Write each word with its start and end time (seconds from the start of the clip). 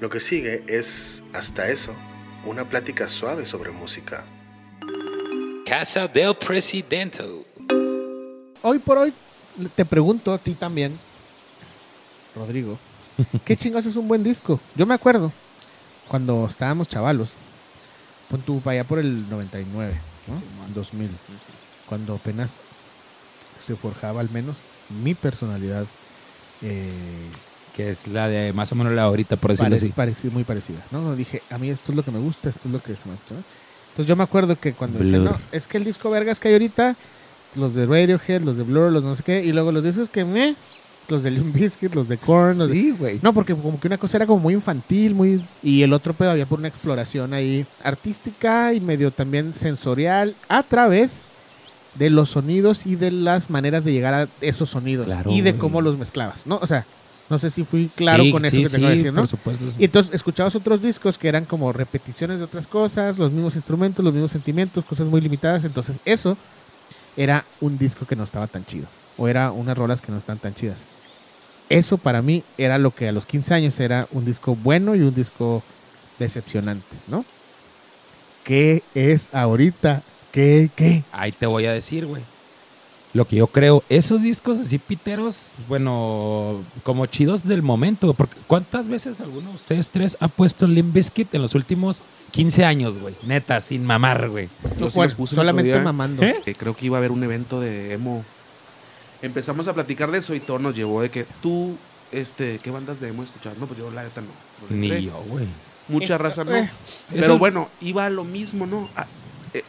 Lo 0.00 0.08
que 0.08 0.20
sigue 0.20 0.62
es, 0.68 1.24
hasta 1.32 1.68
eso, 1.68 1.92
una 2.44 2.68
plática 2.68 3.08
suave 3.08 3.44
sobre 3.44 3.72
música. 3.72 4.24
Casa 5.66 6.06
del 6.06 6.36
Presidente. 6.36 7.24
Hoy 8.62 8.78
por 8.78 8.98
hoy 8.98 9.12
te 9.74 9.84
pregunto 9.84 10.32
a 10.32 10.38
ti 10.38 10.54
también, 10.54 10.96
Rodrigo, 12.36 12.78
¿qué 13.44 13.56
chingados 13.56 13.86
es 13.86 13.96
un 13.96 14.06
buen 14.06 14.22
disco? 14.22 14.60
Yo 14.76 14.86
me 14.86 14.94
acuerdo 14.94 15.32
cuando 16.06 16.46
estábamos 16.48 16.86
chavalos, 16.86 17.32
pon 18.30 18.40
tú 18.42 18.60
para 18.60 18.74
allá 18.74 18.84
por 18.84 19.00
el 19.00 19.28
99, 19.28 19.94
¿no? 20.28 20.74
2000, 20.74 21.10
cuando 21.88 22.14
apenas 22.14 22.58
se 23.60 23.74
forjaba 23.74 24.20
al 24.20 24.30
menos 24.30 24.56
mi 25.02 25.14
personalidad. 25.14 25.86
eh, 26.62 26.92
Que 27.78 27.88
es 27.90 28.08
la 28.08 28.28
de 28.28 28.52
más 28.52 28.70
o 28.72 28.74
menos 28.74 28.92
la 28.92 29.04
ahorita, 29.04 29.36
por 29.36 29.52
decirlo 29.52 29.74
Parec- 29.76 29.78
así. 29.78 30.26
pareci- 30.26 30.30
muy 30.32 30.44
parecida, 30.44 30.80
¿no? 30.90 31.14
Dije, 31.16 31.42
a 31.48 31.56
mí 31.58 31.70
esto 31.70 31.92
es 31.92 31.96
lo 31.96 32.02
que 32.02 32.10
me 32.10 32.18
gusta, 32.18 32.50
esto 32.50 32.62
es 32.66 32.72
lo 32.72 32.82
que 32.82 32.94
se 32.96 33.08
me 33.08 33.14
hace, 33.14 33.24
¿no? 33.30 33.36
Entonces 33.90 34.06
yo 34.06 34.16
me 34.16 34.24
acuerdo 34.24 34.58
que 34.58 34.72
cuando 34.74 34.98
no, 34.98 35.38
es 35.52 35.66
que 35.66 35.78
el 35.78 35.84
disco 35.84 36.10
vergas 36.10 36.38
que 36.40 36.48
hay 36.48 36.54
ahorita, 36.54 36.96
los 37.54 37.74
de 37.74 37.86
Radiohead, 37.86 38.42
los 38.42 38.56
de 38.56 38.64
Blur, 38.64 38.92
los 38.92 39.02
no 39.04 39.14
sé 39.16 39.22
qué, 39.22 39.42
y 39.44 39.52
luego 39.52 39.70
los 39.72 39.82
discos 39.84 40.08
que 40.08 40.24
me, 40.24 40.54
los 41.08 41.22
de 41.22 41.30
Limp 41.30 41.54
Bizkit, 41.54 41.94
los 41.94 42.08
de 42.08 42.18
Korn, 42.18 42.58
los 42.58 42.66
de- 42.68 42.74
Sí, 42.74 42.90
güey. 42.98 43.18
No, 43.22 43.32
porque 43.32 43.54
como 43.54 43.78
que 43.80 43.86
una 43.86 43.96
cosa 43.96 44.18
era 44.18 44.26
como 44.26 44.40
muy 44.40 44.54
infantil, 44.54 45.14
muy 45.14 45.40
y 45.62 45.82
el 45.82 45.92
otro 45.92 46.12
pedo 46.14 46.32
había 46.32 46.46
por 46.46 46.58
una 46.58 46.68
exploración 46.68 47.32
ahí 47.32 47.64
artística 47.82 48.72
y 48.74 48.80
medio 48.80 49.10
también 49.10 49.54
sensorial 49.54 50.34
a 50.48 50.62
través 50.64 51.28
de 51.94 52.10
los 52.10 52.30
sonidos 52.30 52.86
y 52.86 52.94
de 52.96 53.10
las 53.10 53.50
maneras 53.50 53.84
de 53.84 53.92
llegar 53.92 54.14
a 54.14 54.28
esos 54.40 54.68
sonidos 54.68 55.06
Claro, 55.06 55.30
y 55.32 55.40
de 55.40 55.56
cómo 55.56 55.80
los 55.80 55.96
mezclabas, 55.96 56.46
¿no? 56.46 56.58
O 56.62 56.66
sea, 56.66 56.84
no 57.30 57.38
sé 57.38 57.50
si 57.50 57.64
fui 57.64 57.90
claro 57.94 58.22
Sí, 58.24 58.32
con 58.32 58.44
eso 58.44 58.56
sí, 58.56 58.62
que 58.62 58.68
que 58.70 58.76
sí, 58.76 58.82
decir, 58.82 59.12
¿no? 59.12 59.20
Por 59.20 59.28
supuesto. 59.28 59.70
sí. 59.70 59.76
Y 59.78 59.84
entonces 59.84 60.14
escuchabas 60.14 60.54
otros 60.56 60.80
discos 60.82 61.18
que 61.18 61.28
eran 61.28 61.44
como 61.44 61.72
repeticiones 61.72 62.38
de 62.38 62.44
otras 62.44 62.66
cosas, 62.66 63.18
los 63.18 63.30
mismos 63.32 63.54
instrumentos, 63.56 64.04
los 64.04 64.14
mismos 64.14 64.30
sentimientos, 64.30 64.84
cosas 64.84 65.06
muy 65.08 65.20
limitadas. 65.20 65.64
Entonces 65.64 66.00
eso 66.04 66.36
era 67.16 67.44
un 67.60 67.76
disco 67.78 68.06
que 68.06 68.16
no 68.16 68.24
estaba 68.24 68.46
tan 68.46 68.64
chido. 68.64 68.86
O 69.16 69.28
era 69.28 69.50
unas 69.50 69.76
rolas 69.76 70.00
que 70.00 70.12
no 70.12 70.18
están 70.18 70.38
tan 70.38 70.54
chidas. 70.54 70.84
Eso 71.68 71.98
para 71.98 72.22
mí 72.22 72.44
era 72.56 72.78
lo 72.78 72.94
que 72.94 73.08
a 73.08 73.12
los 73.12 73.26
15 73.26 73.52
años 73.52 73.78
era 73.80 74.06
un 74.12 74.24
disco 74.24 74.56
bueno 74.56 74.94
y 74.94 75.00
un 75.02 75.14
disco 75.14 75.62
decepcionante, 76.18 76.96
¿no? 77.08 77.24
¿Qué 78.44 78.82
es 78.94 79.28
ahorita? 79.34 80.02
¿Qué? 80.32 80.70
¿Qué? 80.74 81.04
Ahí 81.12 81.32
te 81.32 81.44
voy 81.46 81.66
a 81.66 81.72
decir, 81.72 82.06
güey. 82.06 82.22
Lo 83.14 83.26
que 83.26 83.36
yo 83.36 83.46
creo, 83.46 83.82
esos 83.88 84.22
discos 84.22 84.58
así 84.58 84.78
piteros, 84.78 85.52
bueno, 85.66 86.62
como 86.82 87.06
chidos 87.06 87.42
del 87.44 87.62
momento. 87.62 88.12
Porque 88.14 88.36
¿cuántas 88.46 88.86
veces 88.86 89.20
alguno 89.20 89.48
de 89.50 89.54
ustedes 89.56 89.88
tres 89.88 90.16
ha 90.20 90.28
puesto 90.28 90.66
Limp 90.66 90.92
Bizkit 90.94 91.32
en 91.34 91.40
los 91.42 91.54
últimos 91.54 92.02
15 92.32 92.64
años, 92.66 92.98
güey? 92.98 93.14
Neta, 93.26 93.60
sin 93.62 93.84
mamar, 93.84 94.28
güey. 94.28 94.48
Yo 94.78 94.90
sí 94.90 95.00
solamente 95.26 95.72
día, 95.72 95.82
mamando. 95.82 96.22
que 96.44 96.54
creo 96.54 96.76
que 96.76 96.86
iba 96.86 96.96
a 96.96 97.00
haber 97.00 97.10
un 97.10 97.24
evento 97.24 97.60
de 97.60 97.94
emo. 97.94 98.24
Empezamos 99.22 99.66
a 99.68 99.74
platicar 99.74 100.10
de 100.10 100.18
eso 100.18 100.34
y 100.34 100.40
todo 100.40 100.58
nos 100.58 100.74
llevó 100.76 101.02
de 101.02 101.10
que 101.10 101.26
tú, 101.42 101.76
este, 102.12 102.58
¿qué 102.62 102.70
bandas 102.70 103.00
de 103.00 103.08
emo 103.08 103.22
escuchar? 103.22 103.54
No, 103.58 103.66
pues 103.66 103.78
yo 103.78 103.90
la 103.90 104.02
neta 104.04 104.20
no. 104.20 104.28
no 104.70 104.76
Ni 104.76 105.02
yo, 105.06 105.22
güey. 105.28 105.46
Mucha 105.88 106.14
Eh, 106.14 106.18
raza 106.18 106.44
no. 106.44 106.54
eh, 106.54 106.70
Pero 107.10 107.22
Eso- 107.22 107.38
bueno, 107.38 107.68
iba 107.80 108.04
a 108.04 108.10
lo 108.10 108.22
mismo, 108.24 108.66
¿no? 108.66 108.88
A- 108.94 109.06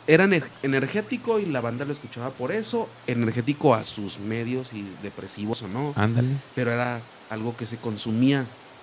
era 0.07 0.25
ener- 0.25 0.43
energético 0.63 1.39
y 1.39 1.45
la 1.45 1.61
banda 1.61 1.85
lo 1.85 1.93
escuchaba 1.93 2.29
por 2.31 2.51
eso. 2.51 2.87
Energético 3.07 3.73
a 3.75 3.83
sus 3.83 4.19
medios 4.19 4.73
y 4.73 4.85
depresivos 5.03 5.61
o 5.61 5.67
no. 5.67 5.93
Ándale. 5.95 6.29
Pero 6.55 6.71
era 6.71 7.01
algo 7.29 7.55
que 7.55 7.65
se 7.65 7.77
consumía, 7.77 8.39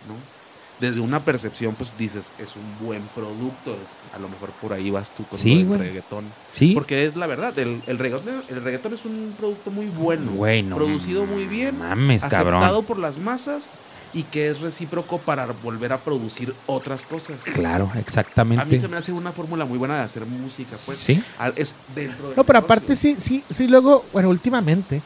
¿no? 0.09 0.37
Desde 0.81 1.01
una 1.01 1.21
percepción, 1.25 1.75
pues 1.75 1.97
dices, 1.97 2.31
es 2.39 2.55
un 2.55 2.87
buen 2.87 3.03
producto. 3.15 3.73
es- 3.73 4.15
a 4.15 4.19
lo 4.19 4.29
mejor 4.29 4.51
por 4.61 4.75
ahí 4.75 4.91
vas 4.91 5.11
tú 5.17 5.25
con 5.25 5.39
Sí, 5.39 5.65
güey. 5.65 5.81
reggaetón. 5.81 6.25
Sí. 6.53 6.73
Porque 6.75 7.07
es 7.07 7.17
la 7.17 7.27
verdad, 7.27 7.59
el, 7.59 7.83
el, 7.87 7.99
reggaetón, 7.99 8.43
el 8.49 8.63
reggaetón 8.63 8.93
es 8.93 9.05
un 9.07 9.35
producto 9.39 9.71
muy 9.71 9.87
bueno. 9.87 10.33
Güey, 10.33 10.63
no 10.63 10.77
producido 10.77 11.25
muy 11.25 11.47
bien, 11.47 11.79
Mames, 11.79 12.23
aceptado 12.25 12.51
cabrón. 12.61 12.85
por 12.85 12.99
las 12.99 13.17
masas 13.17 13.71
y 14.13 14.23
que 14.25 14.49
es 14.49 14.61
recíproco 14.61 15.19
para 15.19 15.47
volver 15.47 15.93
a 15.93 15.99
producir 15.99 16.55
otras 16.67 17.03
cosas. 17.03 17.37
Claro, 17.55 17.89
A 17.91 17.95
mí 17.95 18.01
exactamente. 18.01 18.81
se 18.81 18.89
me 18.89 18.97
hace 18.97 19.13
una 19.13 19.33
fórmula 19.33 19.65
muy 19.65 19.79
buena 19.79 19.97
de 19.97 20.03
hacer 20.03 20.25
música, 20.27 20.77
pues. 20.85 20.99
Sí. 20.99 21.23
Es 21.57 21.75
dentro 21.95 22.29
del 22.29 22.37
No, 22.37 22.45
pero 22.45 22.61
aparte 22.61 22.97
sí, 22.97 23.17
sí, 23.19 23.45
sí, 23.51 23.67
luego, 23.67 24.05
bueno, 24.13 24.29
últimamente, 24.29 25.03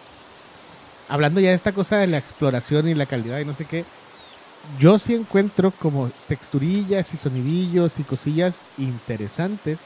hablando 1.09 1.41
ya 1.41 1.51
de 1.51 1.55
esta 1.55 1.73
cosa 1.73 1.97
de 1.97 2.07
la 2.07 2.19
exploración 2.19 2.89
y 2.89 2.95
la 2.95 3.07
calidad 3.07 3.39
y 3.41 3.45
no 3.45 3.55
sé 3.55 3.65
qué, 3.65 3.85
yo 4.79 4.99
sí 4.99 5.15
encuentro 5.15 5.71
como 5.71 6.11
texturillas 6.29 7.13
y 7.15 7.17
sonidillos 7.17 7.99
y 7.99 8.05
cosillas 8.05 8.59
interesantes 8.79 9.81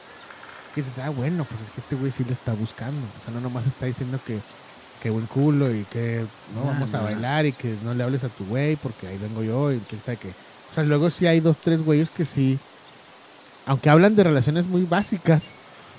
que 0.73 0.81
dices, 0.81 0.99
ah, 0.99 1.09
bueno, 1.09 1.45
pues 1.45 1.61
es 1.61 1.69
que 1.69 1.79
este 1.79 1.95
güey 1.95 2.11
sí 2.11 2.25
le 2.25 2.33
está 2.33 2.53
buscando. 2.53 2.99
O 3.19 3.23
sea, 3.23 3.33
no 3.33 3.39
nomás 3.39 3.65
está 3.65 3.85
diciendo 3.85 4.19
que, 4.25 4.39
que 5.05 5.11
buen 5.11 5.27
culo 5.27 5.71
y 5.71 5.83
que 5.83 6.25
no 6.55 6.65
vamos 6.65 6.91
a 6.95 7.01
bailar 7.03 7.45
y 7.45 7.51
que 7.51 7.75
no 7.83 7.93
le 7.93 8.03
hables 8.03 8.23
a 8.23 8.29
tu 8.29 8.43
güey 8.45 8.75
porque 8.75 9.05
ahí 9.05 9.19
vengo 9.19 9.43
yo 9.43 9.71
y 9.71 9.77
quién 9.87 10.01
sabe 10.01 10.17
qué. 10.17 10.29
O 10.71 10.73
sea, 10.73 10.83
luego 10.83 11.11
sí 11.11 11.27
hay 11.27 11.41
dos, 11.41 11.57
tres 11.63 11.83
güeyes 11.83 12.09
que 12.09 12.25
sí, 12.25 12.57
aunque 13.67 13.91
hablan 13.91 14.15
de 14.15 14.23
relaciones 14.23 14.65
muy 14.65 14.81
básicas, 14.83 15.51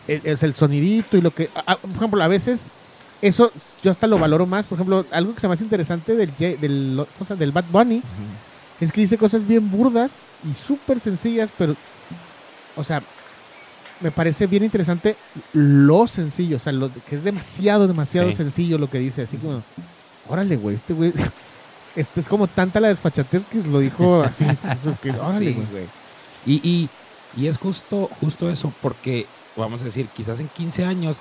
el- 0.08 0.22
es 0.24 0.42
el 0.42 0.54
sonidito 0.54 1.16
y 1.16 1.20
lo 1.20 1.30
que, 1.30 1.48
a- 1.54 1.76
por 1.76 1.90
ejemplo, 1.92 2.20
a 2.20 2.26
veces 2.26 2.66
eso 3.22 3.52
yo 3.80 3.92
hasta 3.92 4.08
lo 4.08 4.18
valoro 4.18 4.44
más. 4.44 4.66
Por 4.66 4.74
ejemplo, 4.76 5.06
algo 5.12 5.34
que 5.36 5.40
se 5.40 5.46
me 5.46 5.54
hace 5.54 5.62
interesante 5.62 6.16
del, 6.16 6.34
del, 6.36 6.98
o 7.20 7.24
sea, 7.24 7.36
del 7.36 7.52
Bad 7.52 7.66
Bunny 7.70 8.02
es 8.80 8.90
que 8.90 9.02
dice 9.02 9.16
cosas 9.18 9.46
bien 9.46 9.70
burdas 9.70 10.22
y 10.50 10.52
súper 10.52 10.98
sencillas, 10.98 11.50
pero, 11.56 11.76
o 12.74 12.82
sea, 12.82 13.02
me 14.00 14.10
parece 14.10 14.46
bien 14.46 14.64
interesante 14.64 15.16
lo 15.52 16.06
sencillo, 16.08 16.56
o 16.56 16.60
sea, 16.60 16.72
lo, 16.72 16.90
que 16.92 17.16
es 17.16 17.24
demasiado, 17.24 17.86
demasiado 17.88 18.28
Sí. 18.30 18.36
sencillo 18.36 18.78
lo 18.78 18.90
que 18.90 18.98
dice, 18.98 19.22
así 19.22 19.36
como, 19.38 19.62
órale, 20.28 20.56
güey, 20.56 20.76
este 20.76 20.92
güey, 20.92 21.12
este 21.96 22.20
es 22.20 22.28
como 22.28 22.46
tanta 22.46 22.80
la 22.80 22.88
desfachatez 22.88 23.44
que 23.46 23.58
lo 23.62 23.78
dijo 23.78 24.22
así, 24.22 24.44
que, 25.02 25.10
órale, 25.12 25.54
Sí, 25.54 25.66
güey. 25.70 25.84
Y, 26.44 26.68
y, 26.68 26.88
y 27.36 27.46
es 27.48 27.56
justo, 27.58 28.08
justo 28.20 28.50
eso, 28.50 28.72
porque, 28.82 29.26
vamos 29.56 29.82
a 29.82 29.86
decir, 29.86 30.06
quizás 30.14 30.40
en 30.40 30.48
15 30.48 30.84
años, 30.84 31.16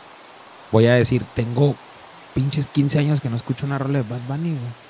voy 0.71 0.85
a 0.87 0.93
decir, 0.95 1.23
tengo 1.33 1.75
pinches 2.33 2.67
15 2.67 2.99
años 2.99 3.21
que 3.21 3.29
no 3.29 3.35
escucho 3.37 3.65
una 3.65 3.77
rola 3.77 3.99
de 4.03 4.09
Bad 4.09 4.19
Bunny, 4.27 4.49
güey. 4.49 4.85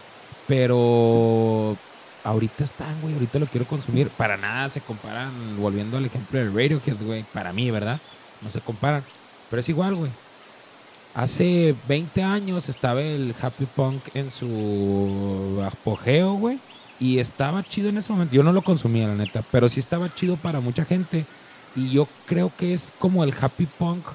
Pero 0.48 1.78
ahorita 2.26 2.64
están, 2.64 3.00
güey, 3.02 3.14
ahorita 3.14 3.40
lo 3.40 3.46
quiero 3.46 3.66
consumir. 3.66 4.10
Para 4.10 4.36
nada 4.36 4.70
se 4.70 4.82
comparan, 4.82 5.32
volviendo 5.58 5.98
al 5.98 6.06
ejemplo 6.06 6.40
del 6.40 6.54
Radiohead, 6.54 6.98
güey, 7.02 7.24
para 7.32 7.54
mí, 7.54 7.72
¿verdad? 7.72 8.00
No 8.42 8.52
se 8.52 8.60
comparan. 8.60 9.04
Pero 9.50 9.60
es 9.60 9.70
igual, 9.70 9.96
güey. 9.96 10.12
Hace 11.14 11.76
20 11.88 12.24
años 12.24 12.68
estaba 12.68 13.02
el 13.02 13.34
Happy 13.42 13.66
Punk 13.68 14.02
en 14.16 14.32
su 14.32 15.62
apogeo, 15.66 16.34
güey. 16.34 16.60
Y 17.00 17.20
estaba 17.20 17.64
chido 17.64 17.90
en 17.90 17.98
ese 17.98 18.12
momento. 18.12 18.36
Yo 18.36 18.44
no 18.44 18.52
lo 18.52 18.62
consumía, 18.64 19.08
la 19.08 19.16
neta. 19.16 19.44
Pero 19.52 19.70
sí 19.70 19.80
estaba 19.80 20.14
chido 20.14 20.36
para 20.36 20.60
mucha 20.60 20.84
gente. 20.84 21.26
Y 21.76 21.90
yo 21.90 22.08
creo 22.26 22.52
que 22.58 22.74
es 22.74 22.92
como 23.00 23.24
el 23.24 23.34
happy 23.40 23.66
punk 23.66 24.06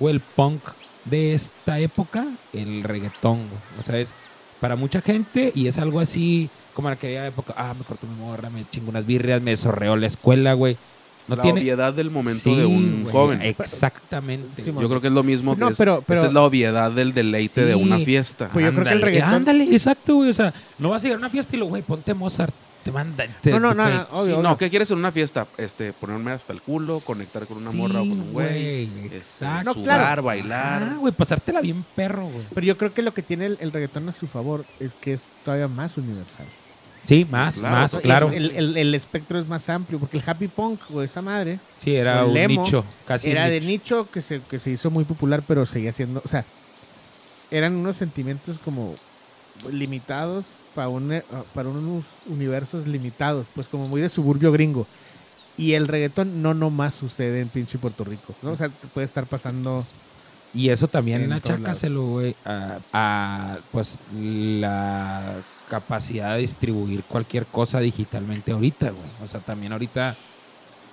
o 0.00 0.08
el 0.08 0.20
punk 0.20 0.62
de 1.04 1.34
esta 1.34 1.78
época, 1.78 2.26
el 2.52 2.82
reggaetón. 2.82 3.36
güey. 3.36 3.60
O 3.78 3.82
sea, 3.82 3.98
es 3.98 4.12
para 4.60 4.74
mucha 4.74 5.00
gente 5.00 5.52
y 5.54 5.68
es 5.68 5.78
algo 5.78 6.00
así 6.00 6.50
como 6.78 6.90
en 6.90 6.92
aquella 6.92 7.26
época. 7.26 7.52
Ah, 7.56 7.74
me 7.76 7.84
corto 7.84 8.06
mi 8.06 8.14
morra, 8.14 8.50
me 8.50 8.64
chingo 8.70 8.90
unas 8.90 9.04
birrias, 9.04 9.42
me 9.42 9.56
sorreo 9.56 9.96
la 9.96 10.06
escuela, 10.06 10.52
güey. 10.52 10.76
No 11.26 11.34
la 11.34 11.42
tiene. 11.42 11.60
obviedad 11.60 11.92
del 11.92 12.08
momento 12.08 12.44
Sí, 12.44 12.54
de 12.54 12.66
un 12.66 13.02
güey, 13.02 13.12
joven. 13.12 13.42
Exactamente. 13.42 14.62
Sí. 14.62 14.72
Yo 14.72 14.88
creo 14.88 15.00
que 15.00 15.08
es 15.08 15.12
lo 15.12 15.24
mismo. 15.24 15.56
No, 15.56 15.66
que 15.66 15.72
es, 15.72 15.78
pero- 15.78 16.04
pero- 16.06 16.20
esa 16.20 16.28
es 16.28 16.32
la 16.32 16.42
obviedad 16.42 16.92
del 16.92 17.12
deleite 17.12 17.64
de 17.64 17.74
una 17.74 17.98
fiesta. 17.98 18.48
Pues 18.52 18.64
yo 18.64 18.70
creo 18.72 18.84
que 18.84 18.90
el 18.92 19.02
reggaetón- 19.02 19.34
Ándale, 19.34 19.64
exacto, 19.64 20.14
güey. 20.14 20.30
O 20.30 20.34
sea, 20.34 20.54
no 20.78 20.90
vas 20.90 21.02
a 21.02 21.08
ir 21.08 21.14
a 21.14 21.16
una 21.16 21.28
fiesta 21.30 21.56
y 21.56 21.58
lo, 21.58 21.66
güey, 21.66 21.82
ponte 21.82 22.14
Mozart. 22.14 22.54
Te 22.84 22.92
manda. 22.92 23.26
te- 23.42 23.50
No, 23.50 23.58
no, 23.60 23.74
no, 23.74 23.84
no, 23.90 23.90
obvio, 23.90 24.06
Sí, 24.06 24.32
obvio. 24.32 24.42
no, 24.42 24.56
¿qué 24.56 24.70
quieres 24.70 24.90
en 24.92 24.98
una 24.98 25.10
fiesta? 25.12 25.46
Este, 25.58 25.92
ponerme 25.92 26.30
hasta 26.30 26.52
el 26.54 26.62
culo, 26.62 27.00
conectar 27.00 27.44
con 27.44 27.58
una 27.58 27.72
Sí, 27.72 27.76
morra 27.76 28.00
o 28.00 28.08
con 28.08 28.12
un 28.12 28.32
güey, 28.32 28.86
güey, 28.86 29.04
este, 29.06 29.16
exacto. 29.18 29.64
No, 29.64 29.74
sudar, 29.74 29.98
claro. 30.00 30.22
bailar. 30.22 30.82
Ah, 30.84 30.96
güey, 30.98 31.12
pasártela 31.12 31.60
bien 31.60 31.84
perro, 31.96 32.22
güey. 32.28 32.46
Pero 32.54 32.66
yo 32.66 32.78
creo 32.78 32.94
que 32.94 33.02
lo 33.02 33.12
que 33.12 33.22
tiene 33.22 33.46
el, 33.46 33.58
el 33.60 33.72
reggaetón 33.72 34.08
a 34.08 34.12
su 34.12 34.26
favor 34.28 34.64
es 34.80 34.94
que 34.94 35.12
es 35.12 35.24
todavía 35.44 35.68
más 35.68 35.98
universal. 35.98 36.46
Sí, 37.02 37.24
más, 37.30 37.58
Claro, 37.58 37.76
más, 37.76 37.94
¿no? 37.94 38.00
claro. 38.00 38.30
El, 38.30 38.50
el- 38.52 38.76
el 38.76 38.94
espectro 38.94 39.38
es 39.38 39.46
más 39.46 39.68
amplio, 39.68 39.98
porque 39.98 40.18
el 40.18 40.24
happy 40.26 40.48
punk 40.48 40.84
o 40.90 41.02
esa 41.02 41.22
madre 41.22 41.60
Sí, 41.76 41.94
era 41.94 42.24
un 42.24 42.36
emo 42.36 42.62
nicho, 42.62 42.84
casi 43.04 43.30
era 43.30 43.48
de 43.48 43.60
nicho 43.60 44.10
que 44.10 44.22
se, 44.22 44.42
que 44.42 44.58
se 44.58 44.70
hizo 44.70 44.90
muy 44.90 45.04
popular, 45.04 45.44
pero 45.46 45.64
seguía 45.66 45.92
siendo, 45.92 46.20
o 46.24 46.28
sea, 46.28 46.46
eran 47.50 47.76
unos 47.76 47.96
sentimientos 47.96 48.58
como 48.58 48.94
limitados 49.70 50.64
para, 50.74 50.88
un, 50.88 51.12
eh, 51.12 51.24
para 51.52 51.68
unos 51.68 52.20
universos 52.26 52.86
limitados, 52.86 53.46
pues 53.52 53.68
como 53.68 53.88
muy 53.88 54.00
de 54.00 54.08
suburbio 54.08 54.52
gringo. 54.52 54.88
Y 55.56 55.72
el 55.74 55.88
reggaetón 55.88 56.42
no 56.42 56.54
nomás 56.54 56.94
sucede 56.94 57.40
en 57.40 57.48
pinche 57.50 57.78
Puerto 57.78 58.04
Rico, 58.04 58.36
¿no? 58.42 58.52
O 58.52 58.56
sea, 58.56 58.70
puede 58.92 59.04
estar 59.06 59.26
pasando 59.28 59.84
Y 60.54 60.70
eso 60.70 60.88
también 60.88 61.30
achácaselo, 61.32 62.06
güey, 62.06 62.34
a, 62.44 62.78
a, 62.92 63.58
pues 63.70 63.98
la 64.14 65.42
capacidad 65.68 66.34
de 66.34 66.40
distribuir 66.40 67.02
cualquier 67.04 67.46
cosa 67.46 67.80
digitalmente 67.80 68.52
ahorita, 68.52 68.90
güey. 68.90 69.08
O 69.22 69.28
sea, 69.28 69.40
también 69.40 69.72
ahorita 69.72 70.16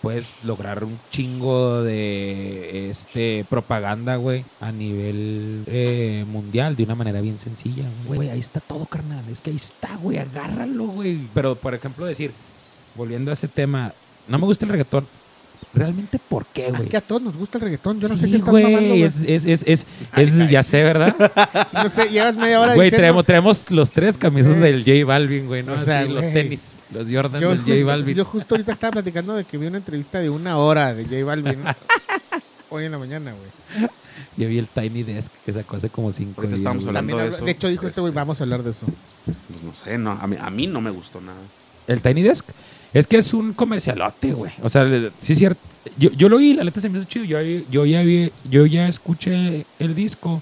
puedes 0.02 0.36
lograr 0.44 0.84
un 0.84 1.00
chingo 1.10 1.82
de 1.82 2.92
este 2.92 3.44
propaganda, 3.50 4.18
güey, 4.18 4.46
a 4.62 4.72
nivel 4.72 5.64
eh, 5.66 6.26
mundial 6.28 6.76
de 6.76 6.84
una 6.84 6.94
manera 6.94 7.22
bien 7.22 7.40
sencilla. 7.40 7.86
Güey, 8.06 8.18
Güey, 8.18 8.30
ahí 8.30 8.40
está 8.40 8.60
todo, 8.60 8.86
carnal. 8.86 9.24
Es 9.32 9.42
que 9.42 9.50
ahí 9.50 9.56
está, 9.56 9.96
güey, 9.96 10.20
agárralo, 10.20 10.86
güey. 10.88 11.28
Pero, 11.34 11.56
por 11.56 11.74
ejemplo, 11.74 12.06
decir, 12.06 12.34
volviendo 12.94 13.32
a 13.32 13.34
ese 13.34 13.48
tema, 13.48 13.94
no 14.28 14.38
me 14.38 14.46
gusta 14.46 14.66
el 14.66 14.72
reggaetón. 14.72 15.08
¿Realmente 15.74 16.20
por 16.20 16.46
qué, 16.46 16.70
güey? 16.72 16.84
Aquí 16.88 16.96
a 16.96 17.02
todos 17.02 17.22
nos 17.22 17.36
gusta 17.36 17.58
el 17.58 17.64
reggaetón. 17.66 18.00
Yo 18.00 18.08
no 18.08 18.16
sé 18.16 18.26
Sí, 18.26 18.32
qué 18.32 18.38
estás 18.38 18.54
mamando, 18.54 18.80
güey. 18.80 19.04
Es, 19.04 19.24
es, 19.24 19.46
es, 19.46 19.64
es, 19.68 19.86
es- 20.16 20.50
ya 20.50 20.64
sé, 20.64 20.84
¿verdad? 20.84 21.16
No 21.74 21.90
sé, 21.90 22.08
llevas 22.10 22.36
media 22.38 22.62
hora 22.62 22.76
Güey, 22.76 22.86
diciendo... 22.86 22.98
traemos, 23.24 23.26
traemos 23.26 23.72
los 23.72 23.92
tres 23.92 24.18
camisas 24.18 24.56
Eh. 24.56 24.60
del 24.60 24.84
J 24.86 25.06
Balvin, 25.06 25.48
güey, 25.48 25.64
¿no? 25.64 25.74
O 25.74 25.80
sea, 25.80 26.02
Así, 26.02 26.10
los 26.14 26.22
güey. 26.22 26.34
tenis, 26.34 26.78
los 26.94 27.08
Jordan 27.12 27.42
Yo 27.42 27.50
del 27.50 27.58
justo, 27.60 27.74
J 27.74 27.86
Balvin. 27.86 28.16
yo 28.16 28.26
justo 28.26 28.56
ahorita 28.56 28.72
estaba 28.72 28.92
platicando 28.92 29.34
de 29.36 29.44
que 29.44 29.58
vi 29.58 29.68
una 29.68 29.78
entrevista 29.78 30.20
de 30.20 30.30
una 30.30 30.58
hora 30.58 30.94
de 30.94 31.04
J 31.04 31.24
Balvin 31.26 31.60
hoy 32.70 32.86
en 32.86 32.92
la 32.92 32.98
mañana, 32.98 33.34
güey. 33.34 33.90
Yo 34.38 34.48
vi 34.48 34.58
el 34.60 34.68
Tiny 34.68 35.04
Desk 35.04 35.32
que 35.46 35.52
sacó 35.54 35.76
hace 35.78 35.90
como 35.90 36.12
cinco 36.12 36.42
Ahorita 36.42 36.48
días. 36.50 36.58
estábamos 36.60 36.86
güey. 36.86 36.98
hablando 36.98 37.18
de 37.18 37.28
eso. 37.30 37.46
de 37.46 37.52
hecho 37.52 37.68
dijo 37.68 37.86
este 37.88 38.00
güey, 38.02 38.12
Este, 38.12 38.20
vamos 38.20 38.40
a 38.40 38.44
hablar 38.44 38.64
de 38.64 38.72
eso. 38.72 38.86
Pues 39.26 39.64
no 39.64 39.74
sé, 39.74 39.98
no, 39.98 40.12
a, 40.12 40.26
mí, 40.28 40.38
a 40.40 40.50
mí 40.50 40.68
no 40.68 40.80
me 40.82 40.90
gustó 40.90 41.20
nada. 41.22 41.38
El 41.88 42.02
Tiny 42.02 42.22
Desk. 42.24 42.46
Es 42.96 43.08
que 43.08 43.18
es 43.18 43.34
un 43.34 43.54
comercialote, 43.54 44.32
güey. 44.32 44.54
O 44.64 44.70
sea, 44.70 44.88
sí 45.20 45.34
es 45.34 45.38
cierto. 45.40 45.60
Yo, 45.98 46.12
yo 46.12 46.30
lo 46.30 46.38
oí, 46.38 46.54
la 46.54 46.64
neta 46.64 46.80
se 46.80 46.88
me 46.90 46.98
hizo 46.98 47.08
chido. 47.08 47.26
Yo, 47.26 47.40
yo, 47.70 47.86
ya 47.86 48.02
vi, 48.02 48.32
yo 48.50 48.66
ya 48.66 48.88
escuché 48.88 49.66
el 49.80 49.94
disco. 49.94 50.42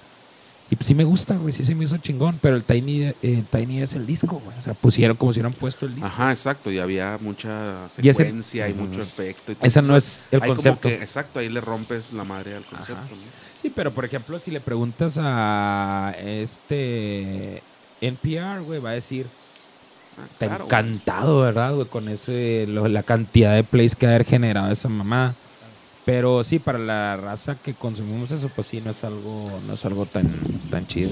Y 0.69 0.75
pues 0.75 0.88
sí 0.88 0.94
me 0.95 1.03
gusta, 1.03 1.35
güey. 1.35 1.51
Sí 1.51 1.65
se 1.65 1.73
me 1.75 1.83
hizo 1.83 1.97
chingón. 1.97 2.38
Pero 2.41 2.55
el 2.55 2.63
Tiny, 2.63 3.11
el 3.23 3.44
Tiny 3.51 3.81
es 3.81 3.95
el 3.95 4.05
disco, 4.05 4.39
güey. 4.44 4.55
O 4.57 4.61
sea, 4.61 4.75
pusieron 4.75 5.17
como 5.17 5.33
si 5.33 5.39
hubieran 5.39 5.53
puesto 5.53 5.85
el 5.88 5.95
disco. 5.95 6.07
Ajá, 6.07 6.31
exacto. 6.31 6.71
Y 6.71 6.77
había 6.79 7.17
mucha 7.21 7.88
Y 8.01 8.07
ese- 8.09 8.23
secuencia 8.23 8.69
y, 8.69 8.73
mucho 8.75 9.01
efecto. 9.01 9.51
y 9.51 9.55
todo. 9.55 9.67
Esa 9.67 9.81
no 9.81 9.97
es 9.97 10.27
el 10.31 10.41
Ahí 10.44 10.50
concepto. 10.50 10.89
que- 10.89 10.95
exacto, 10.95 11.39
ahí 11.39 11.50
le 11.50 11.59
rompes 11.59 12.13
la 12.13 12.23
madre 12.23 12.55
al 12.55 12.65
concepto. 12.65 13.01
Sí, 13.63 13.71
pero 13.75 13.91
por 13.91 14.05
ejemplo, 14.05 14.38
si 14.39 14.51
le 14.51 14.59
preguntas 14.61 15.17
a 15.19 16.13
este 16.17 17.61
NPR, 18.01 18.61
güey, 18.61 18.79
va 18.79 18.91
a 18.91 18.94
decir, 18.94 19.25
está 20.31 20.57
encantado, 20.57 21.42
¿verdad? 21.42 21.75
Con 21.88 22.10
ese, 22.10 22.65
la 22.68 23.04
cantidad 23.04 23.56
de 23.56 23.63
plays 23.63 23.95
que 23.95 24.07
ha 24.07 24.24
generado 24.24 24.71
esa 24.71 24.89
mamá. 24.89 25.36
Pero 26.06 26.44
sí, 26.44 26.60
para 26.60 26.80
la 26.80 27.15
raza 27.15 27.56
que 27.56 27.74
consumimos 27.74 28.31
eso, 28.31 28.50
pues 28.54 28.68
sí, 28.68 28.81
no 28.81 28.92
es 28.92 29.04
algo, 29.04 29.50
no 29.65 29.74
es 29.74 29.86
algo 29.86 30.06
tan, 30.06 30.27
tan 30.69 30.86
chido. 30.86 31.12